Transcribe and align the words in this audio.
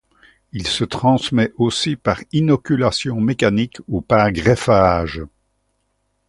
Il 0.51 0.65
se 0.65 0.83
transmet 0.83 1.53
aussi 1.57 1.95
par 1.95 2.19
inoculation 2.31 3.19
mécanique 3.21 3.77
ou 3.87 4.01
par 4.01 4.31
greffage. 4.31 5.21